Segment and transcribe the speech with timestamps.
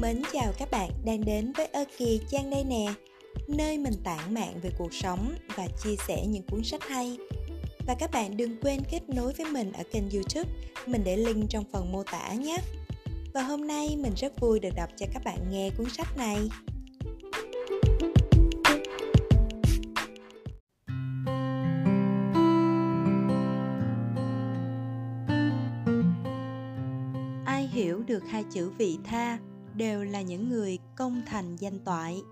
[0.00, 2.86] Mến chào các bạn đang đến với Ơ Kỳ Trang đây nè,
[3.48, 7.18] Nơi mình tản mạn về cuộc sống và chia sẻ những cuốn sách hay.
[7.86, 10.50] Và các bạn đừng quên kết nối với mình ở kênh youtube,
[10.86, 12.58] Mình để link trong phần mô tả nhé.
[13.34, 16.48] Và hôm nay mình rất vui được đọc cho các bạn nghe cuốn sách này.
[27.46, 29.38] Ai hiểu được hai chữ vị tha?
[29.78, 32.22] Đều là những người công thành danh toại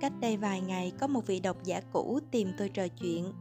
[0.00, 3.32] cách đây vài ngày có một vị độc giả cũ tìm tôi trò chuyện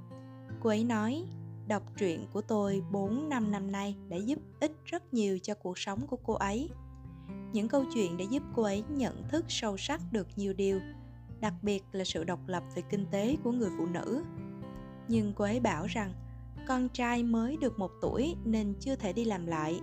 [0.62, 1.26] cô ấy nói
[1.67, 5.77] đọc truyện của tôi 4 năm năm nay đã giúp ích rất nhiều cho cuộc
[5.77, 6.70] sống của cô ấy.
[7.54, 10.79] Những câu chuyện đã giúp cô ấy nhận thức sâu sắc được nhiều điều,
[11.40, 14.23] đặc biệt là sự độc lập về kinh tế của người phụ nữ.
[15.07, 16.13] Nhưng cô ấy bảo rằng
[16.68, 19.82] con trai mới được một tuổi nên chưa thể đi làm lại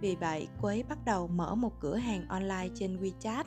[0.00, 3.44] vì vậy, cô ấy bắt đầu mở một cửa hàng online trên WeChat.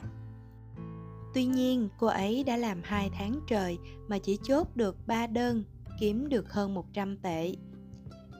[1.34, 5.64] Tuy nhiên, cô ấy đã làm 2 tháng trời mà chỉ chốt được 3 đơn,
[6.00, 7.54] kiếm được hơn 100 tệ.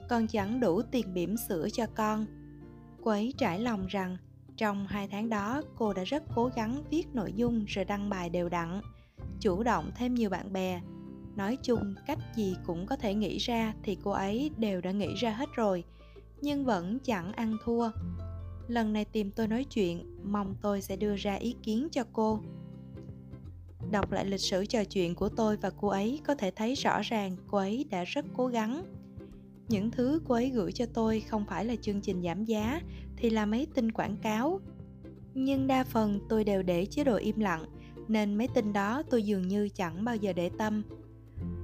[0.09, 2.25] Còn chẳng đủ tiền bỉm sữa cho con.
[3.03, 4.17] Cô ấy trải lòng rằng
[4.57, 8.29] trong 2 tháng đó cô đã rất cố gắng viết nội dung rồi đăng bài
[8.29, 8.81] đều đặn,
[9.39, 10.81] chủ động thêm nhiều bạn bè.
[11.35, 15.13] Nói chung cách gì cũng có thể nghĩ ra thì cô ấy đều đã nghĩ
[15.13, 15.83] ra hết rồi–
[16.41, 17.89] nhưng vẫn chẳng ăn thua.
[18.67, 22.39] Lần này tìm tôi nói chuyện, mong tôi sẽ đưa ra ý kiến cho cô.
[23.91, 27.01] Đọc lại lịch sử trò chuyện của tôi và cô ấy có thể thấy rõ
[27.01, 28.83] ràng cô ấy đã rất cố gắng.
[29.67, 32.81] Những thứ cô ấy gửi cho tôi không phải là chương trình giảm giá
[33.17, 34.59] thì là mấy tin quảng cáo.
[35.33, 37.65] Nhưng đa phần tôi đều để chế độ im lặng,
[38.07, 40.83] nên mấy tin đó tôi dường như chẳng bao giờ để tâm.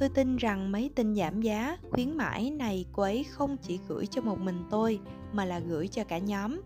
[0.02, 4.06] Tôi tin rằng mấy tin giảm giá, khuyến mãi này cô ấy không chỉ gửi
[4.06, 5.00] cho một mình tôi
[5.34, 6.62] mà là gửi cho cả nhóm.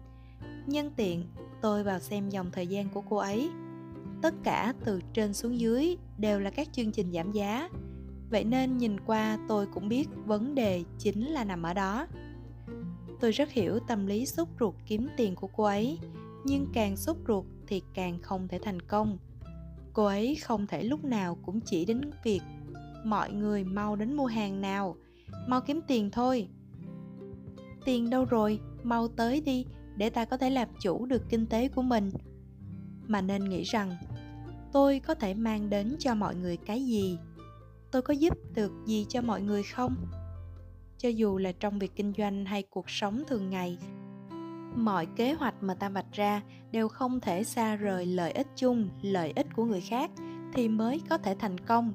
[0.67, 1.25] Nhân tiện,
[1.61, 3.49] tôi vào xem dòng thời gian của cô ấy.
[4.21, 7.69] Tất cả từ trên xuống dưới đều là các chương trình giảm giá.
[8.29, 12.07] Vậy nên nhìn qua tôi cũng biết vấn đề chính là nằm ở đó.
[13.19, 15.99] Tôi rất hiểu tâm lý sốt ruột kiếm tiền của cô ấy,
[16.45, 19.17] nhưng càng sốt ruột thì càng không thể thành công.
[19.93, 22.41] Cô ấy không thể lúc nào cũng chỉ đến việc
[23.05, 24.95] mọi người mau đến mua hàng nào.
[25.47, 26.47] Mau kiếm tiền thôi.
[27.85, 28.59] Tiền đâu rồi?
[28.83, 32.11] Mau tới đi, để ta có thể làm chủ được kinh tế của mình.
[33.07, 33.91] Mà nên nghĩ rằng,
[34.73, 37.17] tôi có thể mang đến cho mọi người cái gì?
[37.91, 39.95] Tôi có giúp được gì cho mọi người không?
[40.97, 43.77] Cho dù là trong việc kinh doanh hay cuộc sống thường ngày,
[44.75, 46.41] mọi kế hoạch mà ta vạch ra
[46.71, 50.11] đều không thể xa rời lợi ích chung, lợi ích của người khác
[50.53, 51.93] thì mới có thể thành công.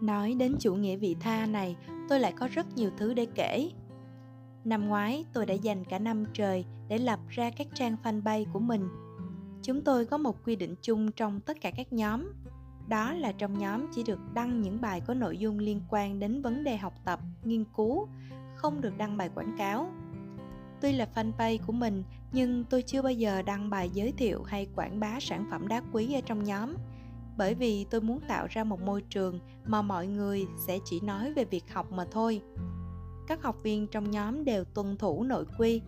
[0.00, 1.76] Nói đến chủ nghĩa vị tha này,
[2.08, 3.70] tôi lại có rất nhiều thứ để kể.
[4.64, 8.60] Năm ngoái, tôi đã dành cả năm trời để lập ra các trang fanpage của
[8.60, 8.88] mình.
[9.62, 12.32] Chúng tôi có một quy định chung trong tất cả các nhóm.
[12.88, 16.42] Đó là trong nhóm chỉ được đăng những bài có nội dung liên quan đến
[16.42, 18.08] vấn đề học tập, nghiên cứu,
[18.56, 19.92] không được đăng bài quảng cáo.
[20.80, 24.68] Tuy là fanpage của mình, nhưng tôi chưa bao giờ đăng bài giới thiệu hay
[24.76, 26.74] quảng bá sản phẩm đá quý ở trong nhóm
[27.38, 31.32] bởi vì tôi muốn tạo ra một môi trường mà mọi người sẽ chỉ nói
[31.32, 32.42] về việc học mà thôi.
[33.26, 35.82] Các học viên trong nhóm đều tuân thủ nội quy,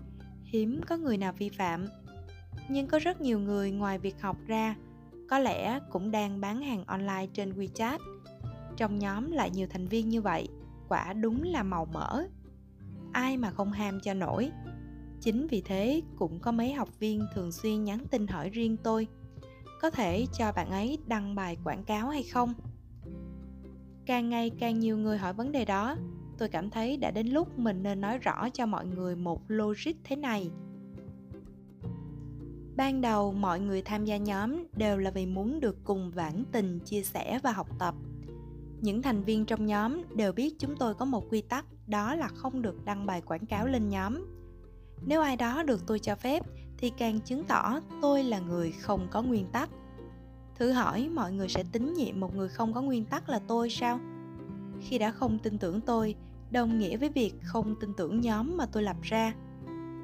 [0.44, 1.86] hiếm có người nào vi phạm.
[2.68, 4.76] Nhưng có rất nhiều người ngoài việc học ra,
[5.30, 7.98] có lẽ cũng đang bán hàng online trên wechat.
[8.76, 10.48] Trong nhóm lại nhiều thành viên như vậy,
[10.88, 12.24] quả đúng là màu mỡ.
[13.12, 14.50] Ai mà không ham cho nổi.
[15.20, 19.08] Chính vì thế cũng có mấy học viên thường xuyên nhắn tin hỏi riêng tôi
[19.80, 22.54] có thể cho bạn ấy đăng bài quảng cáo hay không?
[24.06, 25.96] Càng ngày càng nhiều người hỏi vấn đề đó.
[26.38, 29.92] Tôi cảm thấy đã đến lúc mình nên nói rõ cho mọi người một logic
[30.04, 30.50] thế này.
[32.76, 36.78] Ban đầu, mọi người tham gia nhóm đều là vì muốn được cùng vãn tình,
[36.78, 37.94] chia sẻ và học tập.
[38.80, 42.28] Những thành viên trong nhóm đều biết chúng tôi có một quy tắc, đó là
[42.28, 44.26] không được đăng bài quảng cáo lên nhóm.
[45.06, 46.42] Nếu ai đó được tôi cho phép
[46.80, 49.70] thì càng chứng tỏ tôi là người không có nguyên tắc.
[50.54, 53.70] Thử hỏi mọi người sẽ tín nhiệm một người không có nguyên tắc là tôi
[53.70, 54.00] sao?
[54.80, 56.14] Khi đã không tin tưởng tôi,
[56.50, 59.34] đồng nghĩa với việc không tin tưởng nhóm mà tôi lập ra.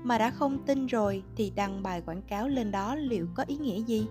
[0.05, 3.56] Mà đã không tin rồi thì đăng bài quảng cáo lên đó liệu có ý
[3.56, 4.06] nghĩa gì?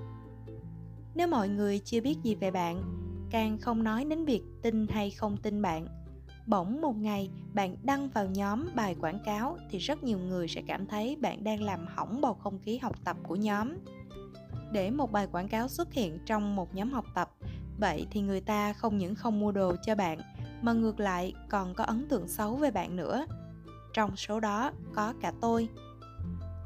[1.15, 2.83] Nếu mọi người chưa biết gì về bạn,
[3.29, 6.04] càng không nói đến việc tin hay không tin bạn
[6.45, 10.61] bỗng một ngày bạn đăng vào nhóm bài quảng cáo thì rất nhiều người sẽ
[10.67, 13.73] cảm thấy bạn đang làm hỏng bầu không khí học tập của nhóm.
[14.71, 17.31] Để một bài quảng cáo xuất hiện trong một nhóm học tập,
[17.79, 20.19] vậy thì người ta không những không mua đồ cho bạn,
[20.61, 23.25] mà ngược lại còn có ấn tượng xấu về bạn nữa.
[23.93, 25.69] Trong số đó có cả tôi.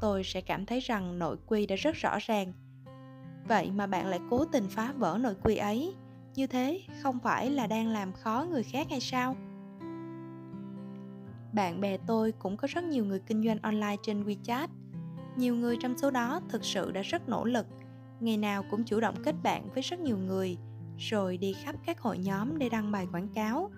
[0.00, 2.52] Tôi sẽ cảm thấy rằng nội quy đã rất rõ ràng.
[3.48, 5.94] Vậy mà bạn lại cố tình phá vỡ nội quy ấy.
[6.34, 9.36] Như thế không phải là đang làm khó người khác hay sao?
[11.52, 14.68] Bạn bè tôi cũng có rất nhiều người kinh doanh online trên wechat.
[15.36, 17.66] Nhiều người trong số đó thực sự đã rất nỗ lực,
[18.20, 20.56] ngày nào cũng chủ động kết bạn với rất nhiều người,
[20.98, 23.70] rồi đi khắp các hội nhóm để đăng bài quảng cáo.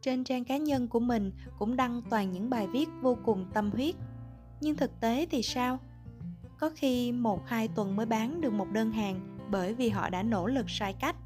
[0.00, 3.70] Trên trang cá nhân của mình cũng đăng toàn những bài viết vô cùng tâm
[3.70, 3.94] huyết.
[4.60, 5.78] Nhưng thực tế thì sao?
[6.58, 10.22] Có khi một, hai tuần mới bán được một đơn hàng bởi vì họ đã
[10.22, 11.16] nỗ lực sai cách.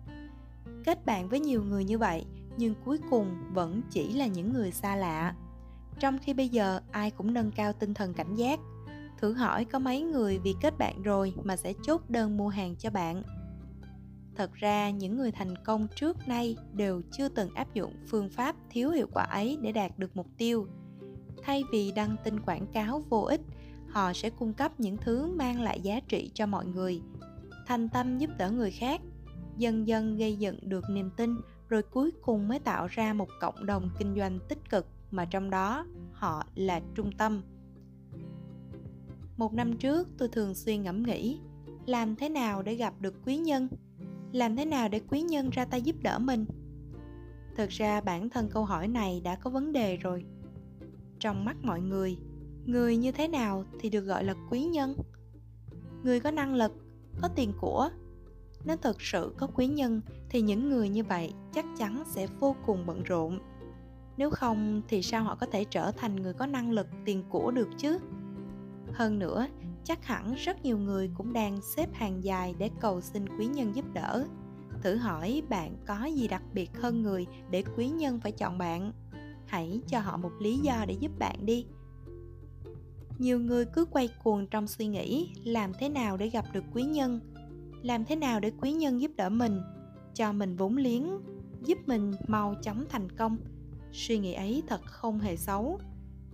[0.85, 2.25] Kết bạn với nhiều người như vậy
[2.57, 5.35] nhưng cuối cùng vẫn chỉ là những người xa lạ.
[6.01, 8.61] Trong khi bây giờ, ai cũng nâng cao tinh thần cảnh giác.
[9.19, 12.77] Thử hỏi có mấy người vì kết bạn rồi mà sẽ chốt đơn mua hàng
[12.77, 13.23] cho bạn?
[14.37, 18.57] Thật ra, những người thành công trước nay đều chưa từng áp dụng phương pháp
[18.71, 20.67] thiếu hiệu quả ấy để đạt được mục tiêu.
[21.43, 23.41] Thay vì đăng tin quảng cáo vô ích,
[23.89, 27.01] họ sẽ cung cấp những thứ mang lại giá trị cho mọi người,
[27.67, 29.01] thành tâm giúp đỡ người khác,
[29.57, 31.37] dần dần gây dựng được niềm tin
[31.75, 35.51] rồi cuối cùng mới tạo ra một cộng đồng kinh doanh tích cực mà trong
[35.51, 37.43] đó họ là trung tâm.
[39.37, 41.41] Một năm trước, tôi thường xuyên ngẫm nghĩ,
[41.87, 43.69] làm thế nào để gặp được quý nhân?
[44.33, 46.47] Làm thế nào để quý nhân ra tay giúp đỡ mình?
[47.57, 50.25] Thực ra bản thân câu hỏi này đã có vấn đề rồi.
[51.19, 52.19] Trong mắt mọi người
[52.65, 54.95] người như thế nào thì được gọi là quý nhân?
[56.03, 56.73] Người có năng lực,
[57.23, 57.91] có tiền của
[58.65, 62.57] nếu thật sự có quý nhân, thì những người như vậy chắc chắn sẽ vô
[62.67, 63.39] cùng bận rộn.
[64.17, 67.51] Nếu không, thì sao họ có thể trở thành người có năng lực tiền của
[67.51, 67.99] được chứ?
[68.93, 69.47] Hơn nữa,
[69.85, 73.75] chắc hẳn rất nhiều người cũng đang xếp hàng dài để cầu xin quý nhân
[73.75, 74.27] giúp đỡ.
[74.83, 78.93] Thử hỏi bạn có gì đặc biệt hơn người để quý nhân phải chọn bạn?
[79.47, 81.67] Hãy cho họ một lý do để giúp bạn đi.
[83.19, 86.83] Nhiều người cứ quay cuồng trong suy nghĩ, làm thế nào để gặp được quý
[86.83, 87.34] nhân?
[87.85, 89.61] Làm thế nào để quý nhân giúp đỡ mình?
[90.15, 91.09] Cho mình vốn liếng,
[91.65, 93.37] giúp mình mau chóng thành công.
[93.93, 95.81] Suy nghĩ ấy thật không hề xấu.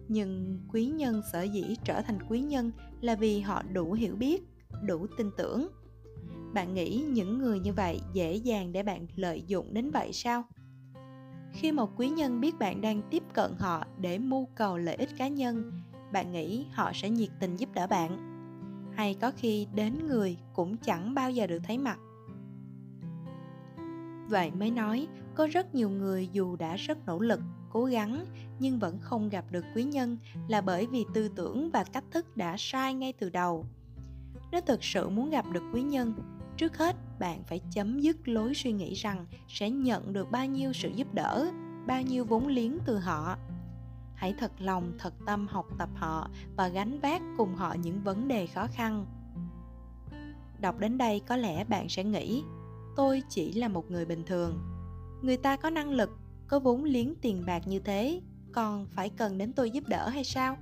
[0.09, 2.71] Nhưng quý nhân sở dĩ trở thành quý nhân
[3.01, 4.43] là vì họ đủ hiểu biết,
[4.83, 5.69] đủ tin tưởng.
[6.55, 10.45] Bạn nghĩ những người như vậy dễ dàng để bạn lợi dụng đến vậy sao?
[11.53, 15.11] Khi một quý nhân biết bạn đang tiếp cận họ để mưu cầu lợi ích
[15.19, 15.73] cá nhân,
[16.13, 18.30] bạn nghĩ họ sẽ nhiệt tình giúp đỡ bạn
[19.01, 21.99] hay có khi đến người cũng chẳng bao giờ được thấy mặt.
[24.29, 27.41] Vậy mới nói, có rất nhiều người dù đã rất nỗ lực,
[27.73, 28.25] cố gắng,
[28.59, 30.17] nhưng vẫn không gặp được quý nhân
[30.49, 33.67] là bởi vì tư tưởng và cách thức đã sai ngay từ đầu.
[34.53, 36.15] Nếu thực sự muốn gặp được quý nhân,
[36.57, 40.73] trước hết bạn phải chấm dứt lối suy nghĩ rằng sẽ nhận được bao nhiêu
[40.73, 41.51] sự giúp đỡ,
[41.87, 43.37] bao nhiêu vốn liếng từ họ
[44.21, 48.29] hãy thật lòng, thật tâm học tập họ và gánh vác cùng họ những vấn
[48.29, 49.07] đề khó khăn.
[50.59, 52.43] Đọc đến đây có lẽ bạn sẽ nghĩ,
[52.97, 54.59] tôi chỉ là một người bình thường.
[55.23, 56.11] Người ta có năng lực,
[56.49, 58.21] có vốn liếng tiền bạc như thế,
[58.53, 60.57] còn phải cần đến tôi giúp đỡ hay sao?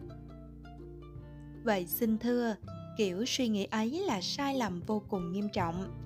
[1.65, 2.55] Vậy xin thưa,
[2.99, 5.99] kiểu suy nghĩ ấy là sai lầm vô cùng nghiêm trọng.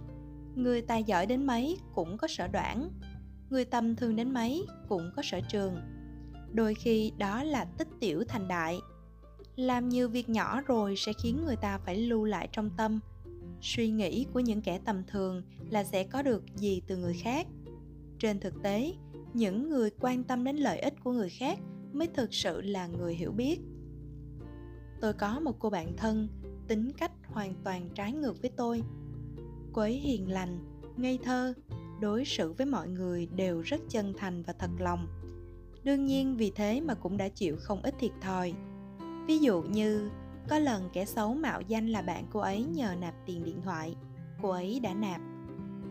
[0.54, 2.90] Người tài giỏi đến mấy cũng có sở đoản,
[3.50, 6.01] người tầm thường đến mấy cũng có sở trường
[6.54, 8.80] đôi khi đó là tích tiểu thành đại.
[9.56, 13.00] Làm nhiều việc nhỏ rồi sẽ khiến người ta phải lưu lại trong tâm.
[13.60, 17.46] Suy nghĩ của những kẻ tầm thường là sẽ có được gì từ người khác.
[18.18, 18.94] Trên thực tế,
[19.34, 21.58] những người quan tâm đến lợi ích của người khác
[21.92, 23.60] mới thực sự là người hiểu biết.
[25.00, 26.28] Tôi có một cô bạn thân,
[26.68, 28.82] tính cách hoàn toàn trái ngược với tôi.
[29.72, 30.58] Cô ấy hiền lành,
[30.96, 31.54] ngây thơ,
[32.00, 35.21] đối xử với mọi người đều rất chân thành và thật lòng
[35.84, 38.52] đương nhiên vì thế mà cũng đã chịu không ít thiệt thòi.
[39.26, 40.10] Ví dụ như,
[40.48, 43.96] có lần kẻ xấu mạo danh là bạn cô ấy nhờ nạp tiền điện thoại,
[44.42, 45.20] cô ấy đã nạp.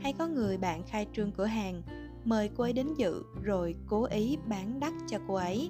[0.01, 1.81] Hay có người bạn khai trương cửa hàng,
[2.25, 5.69] mời cô ấy đến dự rồi cố ý bán đắt cho cô ấy.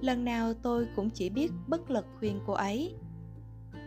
[0.00, 2.94] Lần nào tôi cũng chỉ biết bất lực khuyên cô ấy.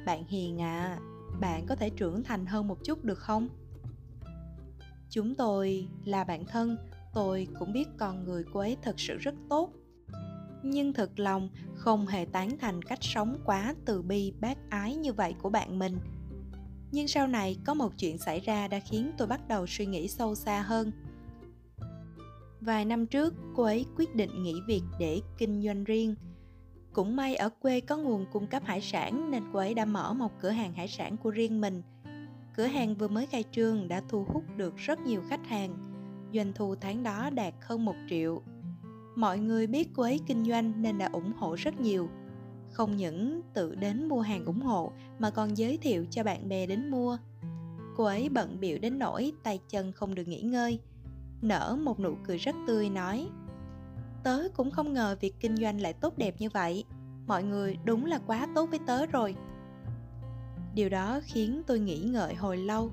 [0.05, 0.99] Bạn hiền à
[1.39, 3.49] bạn có thể trưởng thành hơn một chút được không?
[5.09, 6.77] Chúng tôi là bạn thân
[7.13, 9.73] tôi cũng biết con người cô ấy thật sự rất tốt.
[10.63, 15.13] Nhưng thực lòng, không hề tán thành cách sống quá từ bi, bác ái như
[15.13, 15.97] vậy của bạn mình.
[16.91, 20.07] Nhưng sau này có một chuyện xảy ra đã khiến tôi bắt đầu suy nghĩ
[20.07, 20.91] sâu xa hơn.
[22.61, 26.15] Vài năm trước, cô ấy quyết định nghỉ việc để kinh doanh riêng.
[26.93, 30.13] Cũng may ở quê có nguồn cung cấp hải sản nên cô ấy đã mở
[30.13, 31.81] một cửa hàng hải sản của riêng mình.
[32.55, 35.88] Cửa hàng vừa mới khai trương đã thu hút được rất nhiều khách hàng
[36.33, 38.41] doanh thu tháng đó đạt hơn một triệu.
[39.15, 42.09] Mọi người biết cô ấy kinh doanh nên đã ủng hộ rất nhiều.
[42.71, 46.65] Không những tự đến mua hàng ủng hộ, mà còn giới thiệu cho bạn bè
[46.65, 47.17] đến mua.
[47.97, 50.79] Cô ấy bận biểu đến nỗi tay chân không được nghỉ ngơi,
[51.41, 53.29] nở một nụ cười rất tươi, nói,
[54.23, 56.85] tớ cũng không ngờ việc kinh doanh lại tốt đẹp như vậy.
[57.27, 59.35] Mọi người đúng là quá tốt với tớ rồi.
[60.75, 62.91] Điều đó khiến tôi nghĩ ngợi hồi lâu.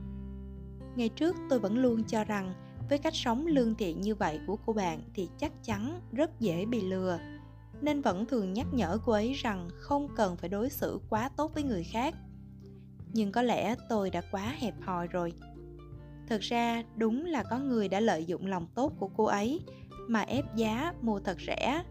[0.96, 2.54] Ngày trước tôi vẫn luôn cho rằng
[2.88, 6.64] với cách sống lương thiện như vậy của cô bạn thì chắc chắn rất dễ
[6.66, 7.18] bị lừa.
[7.80, 11.54] Nên vẫn thường nhắc nhở cô ấy rằng không cần phải đối xử quá tốt
[11.54, 12.14] với người khác.
[13.12, 15.32] Nhưng có lẽ tôi đã quá hẹp hòi rồi.
[16.26, 19.60] Thực ra đúng là có người đã lợi dụng lòng tốt của cô ấy
[20.08, 21.82] mà ép giá mua thật rẻ.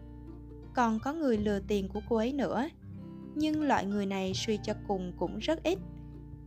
[0.74, 2.68] Còn có người lừa tiền của cô ấy nữa.
[3.34, 5.78] Nhưng loại người này suy cho cùng cũng rất ít.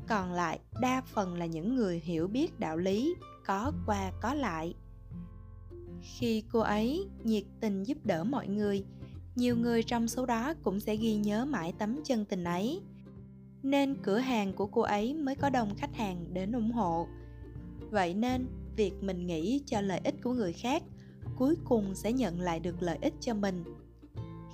[0.07, 3.15] Còn lại đa phần là những người hiểu biết đạo lý
[3.49, 4.73] có qua có lại.
[6.01, 8.85] Khi cô ấy nhiệt tình giúp đỡ mọi người,
[9.35, 12.81] nhiều người trong số đó cũng sẽ ghi nhớ mãi tấm chân tình ấy.
[13.63, 17.07] Nên cửa hàng của cô ấy mới có đông khách hàng đến ủng hộ.
[17.91, 20.83] Vậy nên, việc mình nghĩ cho lợi ích của người khác
[21.37, 23.63] cuối cùng sẽ nhận lại được lợi ích cho mình.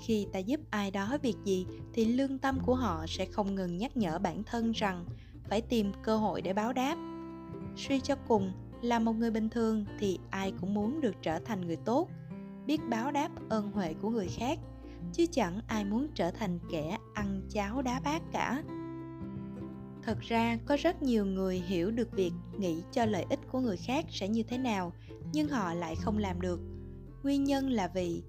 [0.06, 3.78] Khi ta giúp ai đó việc gì thì lương tâm của họ sẽ không ngừng
[3.78, 5.06] nhắc nhở bản thân rằng
[5.50, 6.98] phải tìm cơ hội để báo đáp.
[7.78, 8.52] Suy cho cùng
[8.86, 12.10] là một người bình thường thì ai cũng muốn được trở thành người tốt,
[12.66, 14.60] biết báo đáp ơn huệ của người khác,
[15.14, 18.64] chứ chẳng ai muốn trở thành kẻ ăn cháo đá bát cả.
[20.04, 23.78] Thật ra, có rất nhiều người hiểu được việc nghĩ cho lợi ích của người
[23.78, 24.94] khác sẽ như thế nào,
[25.34, 26.60] nhưng họ lại không làm được.
[27.24, 28.24] Nguyên nhân là vì,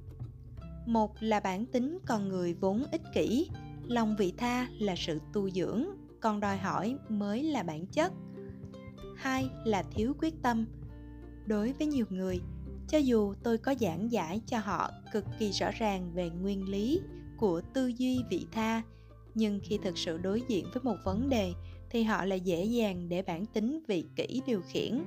[0.87, 3.51] một là bản tính con người vốn ích kỷ,
[3.89, 5.85] lòng vị tha là sự tu dưỡng,
[6.21, 8.13] còn đòi hỏi mới là bản chất
[9.17, 10.67] hai là thiếu quyết tâm.
[11.47, 12.41] Đối với nhiều người,
[12.89, 17.01] cho dù tôi có giảng giải cho họ cực kỳ rõ ràng về nguyên lý
[17.37, 18.83] của tư duy vị tha,
[19.35, 21.53] nhưng khi thực sự đối diện với một vấn đề
[21.91, 25.05] thì họ lại dễ dàng để bản tính vị kỷ điều khiển.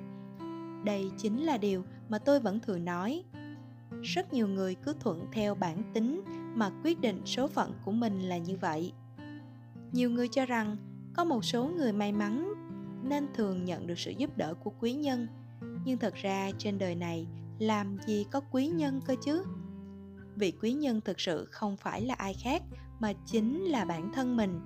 [0.86, 3.24] Đây chính là điều mà tôi vẫn thường nói.
[4.02, 6.22] Rất nhiều người cứ thuận theo bản tính
[6.56, 8.94] mà quyết định số phận của mình là như vậy.
[9.92, 10.78] Nhiều người cho rằng
[11.14, 12.54] có một số người may mắn
[13.04, 15.28] nên thường nhận được sự giúp đỡ của quý nhân.
[15.86, 17.28] Nhưng thật ra trên đời này,
[17.60, 19.44] làm gì có quý nhân cơ chứ?
[20.36, 22.64] Vị quý nhân thực sự không phải là ai khác,
[23.00, 24.60] mà chính là bản thân mình.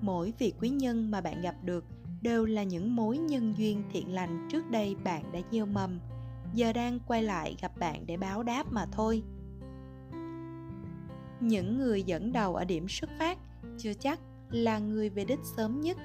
[0.00, 1.84] Mỗi vị quý nhân mà bạn gặp được
[2.22, 6.00] đều là những mối nhân duyên thiện lành trước đây bạn đã gieo mầm.
[6.54, 9.22] Giờ đang quay lại gặp bạn để báo đáp mà thôi.
[11.40, 13.38] Những người dẫn đầu ở điểm xuất phát
[13.78, 15.96] chưa chắc là người về đích sớm nhất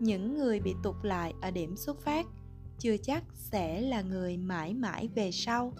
[0.00, 2.26] những người bị tụt lại ở điểm xuất phát
[2.78, 5.72] chưa chắc sẽ là người mãi mãi về sau.